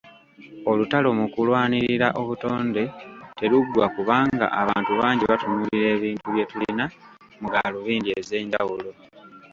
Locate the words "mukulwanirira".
1.19-2.07